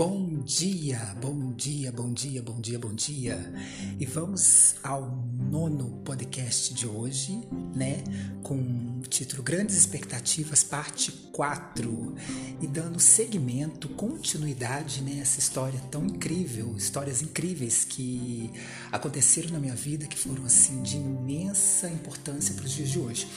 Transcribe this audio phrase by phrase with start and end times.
[0.00, 3.52] Bom dia, bom dia, bom dia, bom dia, bom dia.
[3.98, 7.38] E vamos ao nono podcast de hoje,
[7.76, 8.02] né?
[8.42, 12.14] Com o título Grandes Expectativas, parte 4.
[12.62, 18.50] E dando seguimento, continuidade nessa né, história tão incrível, histórias incríveis que
[18.90, 23.28] aconteceram na minha vida, que foram assim de imensa importância para os dias de hoje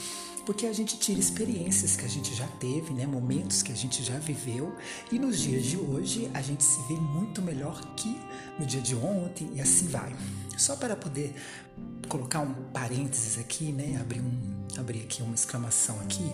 [0.44, 4.02] porque a gente tira experiências que a gente já teve, né, momentos que a gente
[4.02, 4.74] já viveu,
[5.10, 8.20] e nos dias de hoje a gente se vê muito melhor que
[8.58, 10.14] no dia de ontem e assim vai.
[10.56, 11.34] Só para poder
[12.08, 16.24] colocar um parênteses aqui, né, abrir um abrir aqui uma exclamação aqui.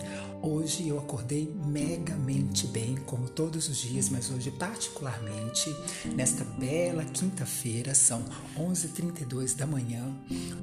[0.41, 5.69] Hoje eu acordei megamente bem, como todos os dias, mas hoje particularmente
[6.15, 8.23] nesta bela quinta-feira, são
[8.57, 10.11] 11h32 da manhã,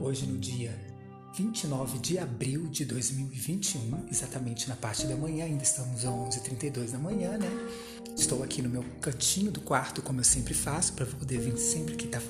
[0.01, 0.98] hoje no dia
[1.35, 6.99] 29 de abril de 2021, exatamente na parte da manhã, ainda estamos às 11h32 da
[6.99, 7.51] manhã, né?
[8.17, 11.95] Estou aqui no meu cantinho do quarto, como eu sempre faço, para poder vir sempre
[11.95, 12.21] que tá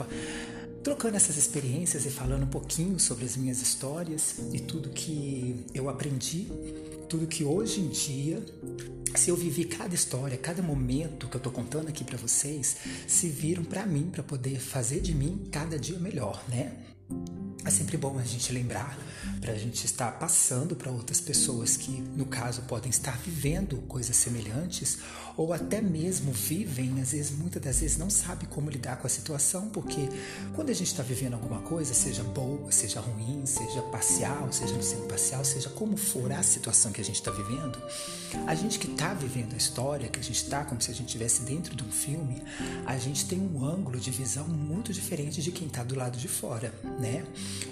[0.83, 5.89] trocando essas experiências e falando um pouquinho sobre as minhas histórias e tudo que eu
[5.89, 6.49] aprendi,
[7.09, 8.45] tudo que hoje em dia,
[9.15, 13.29] se eu vivi cada história, cada momento que eu tô contando aqui para vocês, se
[13.29, 16.73] viram para mim, para poder fazer de mim cada dia melhor, né?
[17.65, 18.97] É sempre bom a gente lembrar
[19.41, 24.17] para a gente estar passando para outras pessoas que, no caso, podem estar vivendo coisas
[24.17, 24.99] semelhantes
[25.37, 29.11] ou até mesmo vivem, às vezes, muitas das vezes não sabe como lidar com a
[29.11, 30.09] situação, porque
[30.55, 34.83] quando a gente está vivendo alguma coisa, seja boa, seja ruim, seja parcial, seja no
[34.83, 37.81] sendo parcial, seja como for a situação que a gente está vivendo,
[38.49, 41.07] a gente que está vivendo a história, que a gente está como se a gente
[41.07, 42.43] estivesse dentro de um filme,
[42.85, 46.27] a gente tem um ângulo de visão muito diferente de quem está do lado de
[46.27, 47.25] fora, né?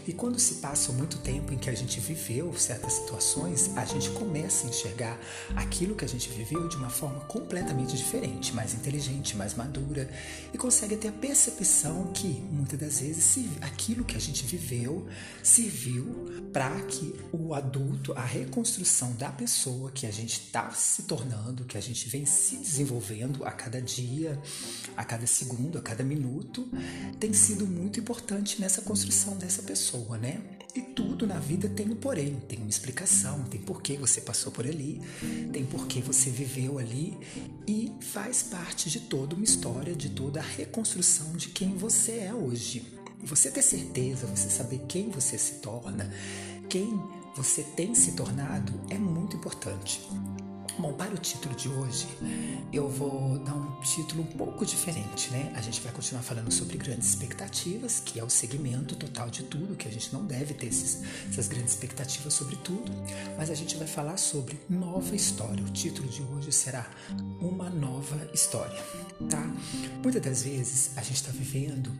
[0.07, 4.11] E quando se passa muito tempo em que a gente viveu certas situações, a gente
[4.11, 5.19] começa a enxergar
[5.57, 10.09] aquilo que a gente viveu de uma forma completamente diferente, mais inteligente, mais madura
[10.55, 13.27] e consegue ter a percepção que muitas das vezes
[13.61, 15.07] aquilo que a gente viveu
[15.43, 21.65] serviu para que o adulto, a reconstrução da pessoa que a gente está se tornando,
[21.65, 24.41] que a gente vem se desenvolvendo a cada dia,
[24.97, 26.69] a cada segundo, a cada minuto,
[27.19, 30.41] tem sido muito importante nessa construção dessa pessoa né?
[30.75, 34.53] E tudo na vida tem um porém, tem uma explicação, tem por que você passou
[34.53, 35.01] por ali,
[35.51, 37.17] tem por que você viveu ali
[37.67, 42.35] e faz parte de toda uma história, de toda a reconstrução de quem você é
[42.35, 42.93] hoje.
[43.23, 46.13] E você ter certeza, você saber quem você se torna,
[46.69, 47.01] quem
[47.35, 50.07] você tem se tornado é muito importante.
[50.79, 52.07] Bom, para o título de hoje,
[52.71, 55.51] eu vou dar um título um pouco diferente, né?
[55.57, 59.75] A gente vai continuar falando sobre grandes expectativas, que é o segmento total de tudo,
[59.75, 62.93] que a gente não deve ter esses, essas grandes expectativas sobre tudo,
[63.39, 65.65] mas a gente vai falar sobre nova história.
[65.65, 66.87] O título de hoje será
[67.41, 68.85] Uma Nova História,
[69.31, 69.51] tá?
[70.03, 71.91] Muitas das vezes a gente está vivendo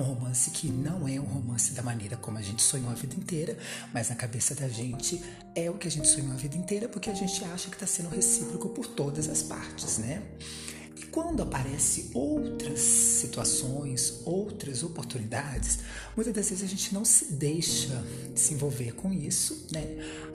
[0.00, 3.14] um romance que não é um romance da maneira como a gente sonhou a vida
[3.14, 3.58] inteira,
[3.92, 5.22] mas na cabeça da gente
[5.54, 7.86] é o que a gente sonhou a vida inteira porque a gente acha que está
[7.86, 10.22] sendo recíproco por todas as partes, né?
[11.00, 15.78] E quando aparecem outras situações, outras oportunidades,
[16.16, 18.04] muitas das vezes a gente não se deixa
[18.34, 19.84] se envolver com isso, né?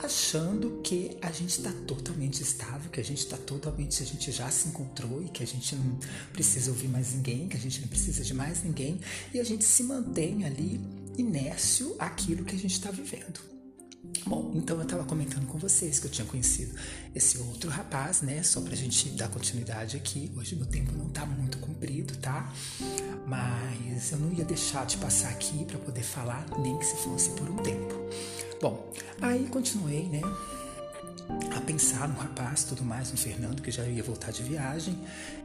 [0.01, 4.49] Achando que a gente está totalmente estável, que a gente está totalmente, a gente já
[4.49, 5.99] se encontrou e que a gente não
[6.31, 9.01] precisa ouvir mais ninguém, que a gente não precisa de mais ninguém,
[9.33, 10.79] e a gente se mantém ali
[11.17, 13.52] inércio àquilo que a gente está vivendo.
[14.25, 16.75] Bom, então eu estava comentando com vocês que eu tinha conhecido
[17.15, 18.43] esse outro rapaz, né?
[18.43, 20.29] Só pra gente dar continuidade aqui.
[20.35, 22.51] Hoje meu tempo não tá muito comprido, tá?
[23.25, 27.29] Mas eu não ia deixar de passar aqui para poder falar, nem que se fosse
[27.29, 27.93] por um tempo.
[28.61, 28.91] Bom,
[29.21, 30.21] aí continuei, né?
[31.55, 34.97] A pensar no rapaz, tudo mais, no Fernando, que já ia voltar de viagem.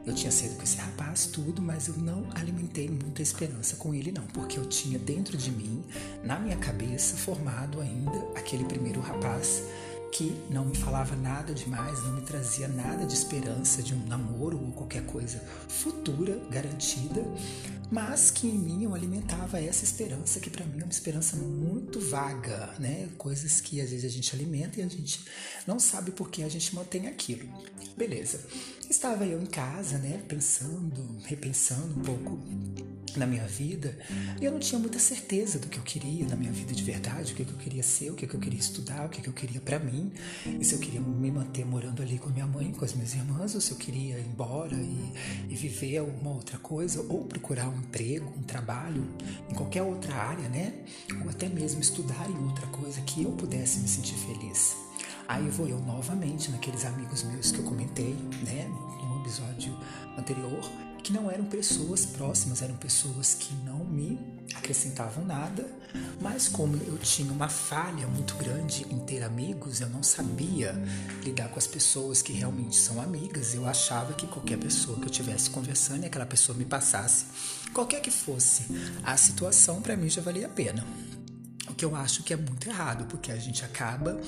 [0.05, 4.11] Eu tinha saído com esse rapaz, tudo, mas eu não alimentei muita esperança com ele,
[4.11, 5.83] não, porque eu tinha dentro de mim,
[6.23, 9.63] na minha cabeça, formado ainda aquele primeiro rapaz
[10.11, 14.57] que não me falava nada demais, não me trazia nada de esperança de um namoro
[14.57, 17.23] ou qualquer coisa futura, garantida,
[17.91, 21.99] mas que em mim eu alimentava essa esperança que para mim é uma esperança muito
[21.99, 23.09] vaga, né?
[23.17, 25.25] Coisas que às vezes a gente alimenta e a gente
[25.65, 27.47] não sabe por que a gente mantém aquilo.
[27.97, 28.39] Beleza.
[28.89, 32.39] Estava eu em casa, né, pensando, repensando um pouco
[33.15, 33.97] na minha vida,
[34.39, 37.33] e eu não tinha muita certeza do que eu queria na minha vida de verdade,
[37.33, 39.79] o que eu queria ser, o que eu queria estudar, o que eu queria para
[39.79, 39.98] mim,
[40.45, 43.55] e se eu queria me manter morando ali com minha mãe, com as minhas irmãs,
[43.55, 45.13] ou se eu queria ir embora e,
[45.49, 49.05] e viver alguma outra coisa, ou procurar um emprego, um trabalho
[49.49, 50.73] em qualquer outra área, né?
[51.23, 54.75] Ou até mesmo estudar em outra coisa que eu pudesse me sentir feliz.
[55.27, 58.67] Aí vou eu novamente naqueles amigos meus que eu comentei, né,
[59.03, 59.77] no episódio
[60.17, 60.59] anterior,
[61.03, 64.19] que não eram pessoas próximas, eram pessoas que não me
[64.55, 65.67] acrescentavam nada,
[66.21, 70.73] mas como eu tinha uma falha muito grande em ter amigos, eu não sabia
[71.23, 73.53] lidar com as pessoas que realmente são amigas.
[73.55, 77.25] Eu achava que qualquer pessoa que eu tivesse conversando e aquela pessoa me passasse,
[77.73, 78.65] qualquer que fosse
[79.03, 80.85] a situação, para mim já valia a pena.
[81.69, 84.19] O que eu acho que é muito errado, porque a gente acaba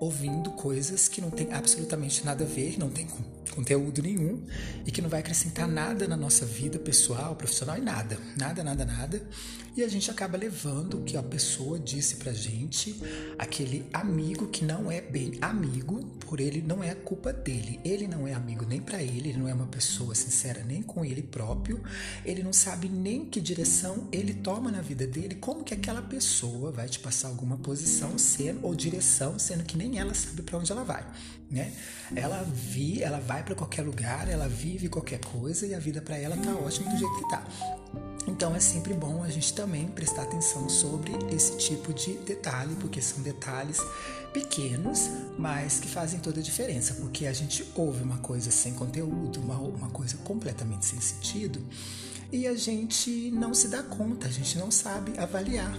[0.00, 3.06] ouvindo coisas que não tem absolutamente nada a ver, não tem
[3.54, 4.44] conteúdo nenhum
[4.86, 8.84] e que não vai acrescentar nada na nossa vida pessoal, profissional e nada, nada, nada,
[8.84, 9.22] nada.
[9.76, 13.00] E a gente acaba levando o que a pessoa disse pra gente,
[13.38, 17.78] aquele amigo que não é bem amigo, por ele não é a culpa dele.
[17.84, 21.04] Ele não é amigo nem para ele, ele não é uma pessoa sincera nem com
[21.04, 21.80] ele próprio.
[22.24, 26.72] Ele não sabe nem que direção ele toma na vida dele, como que aquela pessoa
[26.72, 30.72] vai te passar alguma posição sendo ou direção, sendo que nem ela sabe para onde
[30.72, 31.06] ela vai,
[31.48, 31.72] né?
[32.14, 36.18] Ela vi, ela vai para qualquer lugar, ela vive qualquer coisa e a vida para
[36.18, 37.46] ela tá ótima do jeito que tá.
[38.26, 43.00] Então é sempre bom a gente também prestar atenção sobre esse tipo de detalhe, porque
[43.00, 43.80] são detalhes
[44.32, 45.08] pequenos,
[45.38, 49.58] mas que fazem toda a diferença, porque a gente ouve uma coisa sem conteúdo, uma,
[49.58, 51.64] uma coisa completamente sem sentido,
[52.30, 55.72] e a gente não se dá conta, a gente não sabe avaliar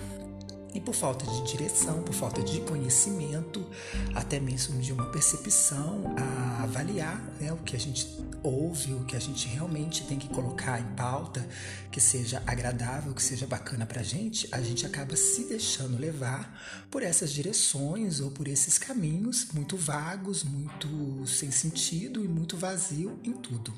[0.73, 3.65] e por falta de direção, por falta de conhecimento,
[4.13, 8.07] até mesmo de uma percepção a avaliar né, o que a gente
[8.43, 11.47] ouve, o que a gente realmente tem que colocar em pauta,
[11.91, 17.03] que seja agradável, que seja bacana pra gente, a gente acaba se deixando levar por
[17.03, 23.33] essas direções ou por esses caminhos muito vagos, muito sem sentido e muito vazio em
[23.33, 23.73] tudo.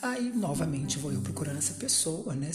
[0.00, 2.50] Aí, novamente, vou eu procurando essa pessoa, né?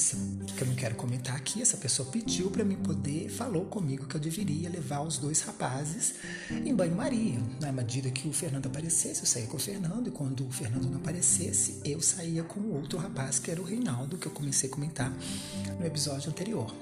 [0.55, 1.61] Que eu não quero comentar aqui.
[1.61, 6.15] Essa pessoa pediu para mim poder, falou comigo que eu deveria levar os dois rapazes
[6.49, 7.37] em banho-maria.
[7.59, 10.89] Na medida que o Fernando aparecesse, eu saía com o Fernando, e quando o Fernando
[10.89, 14.69] não aparecesse, eu saía com o outro rapaz, que era o Reinaldo, que eu comecei
[14.69, 15.13] a comentar
[15.77, 16.73] no episódio anterior.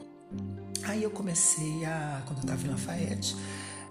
[0.84, 3.36] Aí eu comecei a, quando eu tava em Lafayette,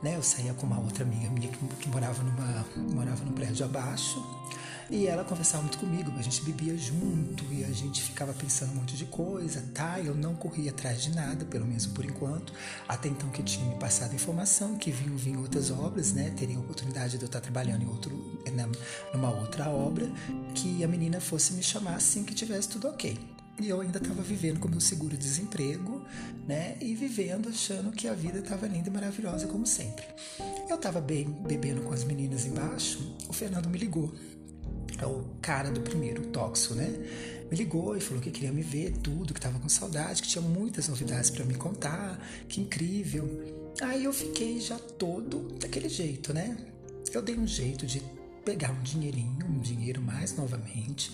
[0.02, 0.16] né?
[0.16, 4.24] Eu saía com uma outra amiga minha que, que morava, numa, morava num prédio abaixo.
[4.90, 8.74] E ela conversava muito comigo, a gente bebia junto e a gente ficava pensando um
[8.76, 10.00] monte de coisa, tá?
[10.00, 12.52] Eu não corria atrás de nada, pelo menos por enquanto,
[12.88, 16.30] até então que tinha me passado informação que vinham vir outras obras, né?
[16.36, 18.42] Teria a oportunidade de eu estar trabalhando em outro,
[19.14, 20.10] numa outra obra,
[20.56, 23.16] que a menina fosse me chamar assim que tivesse tudo ok.
[23.60, 26.02] E eu ainda estava vivendo com meu seguro-desemprego,
[26.48, 26.76] né?
[26.80, 30.04] E vivendo achando que a vida estava linda e maravilhosa como sempre.
[30.68, 34.12] Eu estava bem bebendo com as meninas embaixo, o Fernando me ligou
[35.00, 36.88] é o cara do primeiro, o né?
[37.50, 40.42] Me ligou e falou que queria me ver tudo, que tava com saudade, que tinha
[40.42, 43.72] muitas novidades para me contar, que incrível.
[43.80, 46.56] Aí eu fiquei já todo daquele jeito, né?
[47.12, 48.02] Eu dei um jeito de
[48.44, 51.10] pegar um dinheirinho, um dinheiro mais novamente,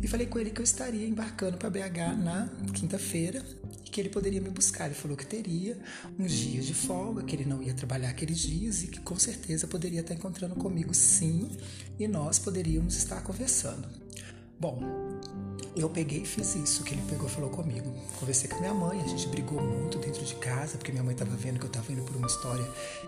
[0.00, 3.44] e falei com ele que eu estaria embarcando para BH na quinta-feira
[3.84, 4.86] e que ele poderia me buscar.
[4.86, 5.78] Ele falou que teria
[6.18, 9.66] uns dias de folga, que ele não ia trabalhar aqueles dias e que com certeza
[9.66, 11.50] poderia estar encontrando comigo sim
[11.98, 13.88] e nós poderíamos estar conversando.
[14.58, 14.80] Bom,
[15.74, 17.90] eu peguei e fiz isso que ele pegou e falou comigo.
[18.20, 21.34] Conversei com minha mãe, a gente brigou muito dentro de casa, porque minha mãe estava
[21.34, 22.64] vendo que eu estava indo por uma história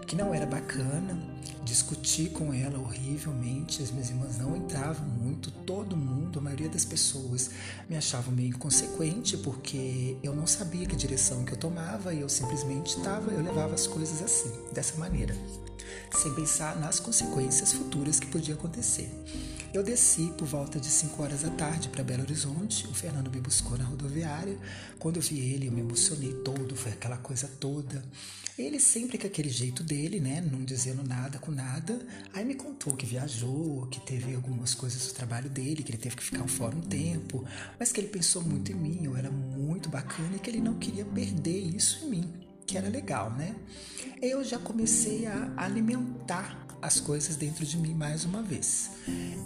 [0.06, 1.19] que não era bacana.
[1.62, 6.85] Discuti com ela horrivelmente, as minhas irmãs não entravam muito, todo mundo, a maioria das
[6.85, 7.50] pessoas
[7.88, 12.28] me achavam meio inconsequente, porque eu não sabia que direção que eu tomava e eu
[12.28, 15.35] simplesmente estava, eu levava as coisas assim, dessa maneira,
[16.11, 19.11] sem pensar nas consequências futuras que podia acontecer.
[19.75, 22.87] Eu desci por volta de 5 horas da tarde para Belo Horizonte.
[22.87, 24.57] O Fernando me buscou na rodoviária.
[25.00, 28.05] Quando eu vi ele, eu me emocionei todo, foi aquela coisa toda.
[28.57, 31.99] Ele sempre com aquele jeito dele, né, não dizendo nada com nada.
[32.33, 36.14] Aí me contou que viajou, que teve algumas coisas do trabalho dele, que ele teve
[36.14, 37.45] que ficar fora um tempo,
[37.76, 40.75] mas que ele pensou muito em mim, eu era muito bacana e que ele não
[40.75, 42.33] queria perder isso em mim,
[42.66, 43.54] que era legal, né?
[44.21, 48.90] Eu já comecei a alimentar as coisas dentro de mim mais uma vez.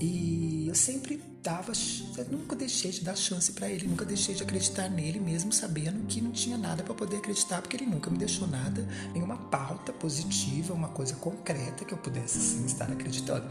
[0.01, 1.73] E eu sempre dava,
[2.17, 6.05] eu nunca deixei de dar chance para ele, nunca deixei de acreditar nele, mesmo sabendo
[6.07, 9.93] que não tinha nada para poder acreditar, porque ele nunca me deixou nada, nenhuma pauta
[9.93, 13.47] positiva, uma coisa concreta que eu pudesse assim, estar acreditando.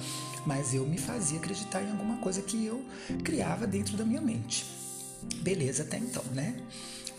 [0.46, 2.86] Mas eu me fazia acreditar em alguma coisa que eu
[3.24, 4.66] criava dentro da minha mente.
[5.42, 6.62] Beleza até então, né?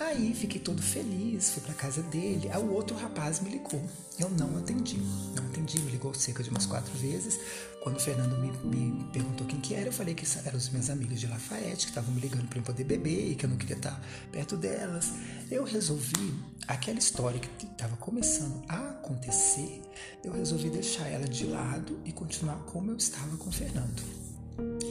[0.00, 2.48] Aí fiquei todo feliz, fui para casa dele.
[2.52, 3.82] Aí o outro rapaz me ligou.
[4.18, 4.96] Eu não atendi.
[5.34, 7.40] Não atendi, me ligou cerca de umas quatro vezes.
[7.82, 10.88] Quando o Fernando me, me perguntou quem que era, eu falei que eram os meus
[10.88, 13.56] amigos de Lafayette que estavam me ligando para eu poder beber e que eu não
[13.56, 14.00] queria estar
[14.30, 15.10] perto delas.
[15.50, 16.34] Eu resolvi,
[16.68, 19.82] aquela história que estava começando a acontecer,
[20.22, 24.02] eu resolvi deixar ela de lado e continuar como eu estava com o Fernando.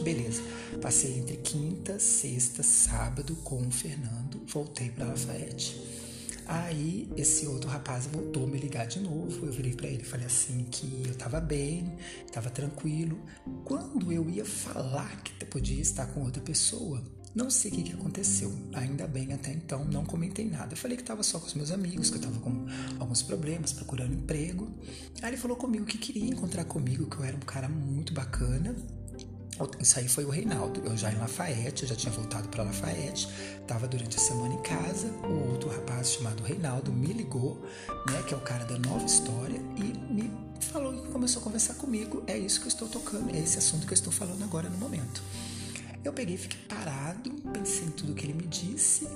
[0.04, 0.42] Beleza.
[0.82, 5.80] Passei entre quinta, sexta, sábado com o Fernando, voltei para Lafayette.
[6.48, 9.46] Aí esse outro rapaz voltou a me ligar de novo.
[9.46, 11.98] Eu virei para ele e falei assim que eu tava bem,
[12.32, 13.20] tava tranquilo.
[13.66, 17.04] Quando eu ia falar que podia estar com outra pessoa,
[17.36, 18.52] não sei o que, que aconteceu.
[18.74, 20.74] Ainda bem, até então não comentei nada.
[20.74, 22.66] Eu falei que estava só com os meus amigos, que eu estava com
[22.98, 24.72] alguns problemas, procurando emprego.
[25.22, 28.76] Aí ele falou comigo que queria encontrar comigo, que eu era um cara muito bacana
[29.80, 30.82] isso aí foi o Reinaldo.
[30.86, 33.28] Eu já em Lafayette, eu já tinha voltado para Lafayette,
[33.62, 35.08] estava durante a semana em casa.
[35.24, 37.62] O outro rapaz chamado Reinaldo me ligou,
[38.10, 41.76] né, que é o cara da nova história, e me falou que começou a conversar
[41.76, 42.24] comigo.
[42.28, 44.78] É isso que eu estou tocando, é esse assunto que eu estou falando agora no
[44.78, 45.22] momento.
[46.04, 49.08] Eu peguei, fiquei parado, pensei em tudo que ele me disse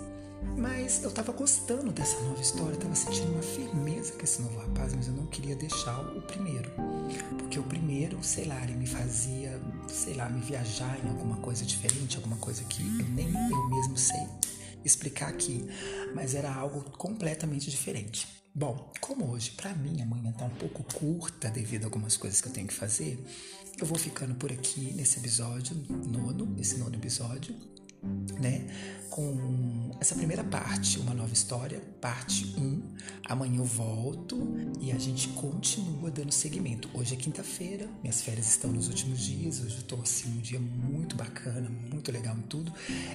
[0.57, 4.93] mas eu estava gostando dessa nova história, estava sentindo uma firmeza com esse novo rapaz,
[4.93, 6.71] mas eu não queria deixar o primeiro.
[7.37, 11.65] Porque o primeiro, sei lá, ele me fazia, sei lá, me viajar em alguma coisa
[11.65, 14.27] diferente, alguma coisa que eu nem eu mesmo sei
[14.83, 15.65] explicar aqui,
[16.13, 18.27] mas era algo completamente diferente.
[18.53, 22.41] Bom, como hoje para mim a manhã tá um pouco curta devido a algumas coisas
[22.41, 23.23] que eu tenho que fazer,
[23.79, 27.55] eu vou ficando por aqui nesse episódio nono, esse nono episódio
[28.03, 28.67] né?
[29.09, 32.81] Com essa primeira parte, uma nova história, parte 1.
[33.25, 34.39] Amanhã eu volto
[34.79, 36.89] e a gente continua dando seguimento.
[36.93, 40.59] Hoje é quinta-feira, minhas férias estão nos últimos dias, hoje eu tô assim um dia
[40.59, 42.71] muito bacana, muito legal em tudo.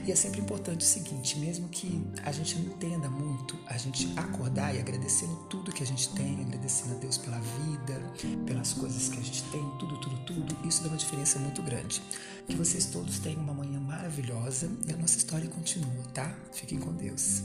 [0.06, 4.06] E é sempre importante o seguinte, mesmo que a gente não entenda muito, a gente
[4.16, 8.12] acordar e agradecendo tudo que a gente tem, agradecendo a Deus pela vida,
[8.44, 12.02] pelas coisas que a gente tem, tudo, tudo, tudo, isso dá uma diferença muito grande.
[12.46, 16.34] Que vocês todos tenham uma manhã maravilhosa e a nossa história continua, tá?
[16.52, 17.42] Fiquem com Deus.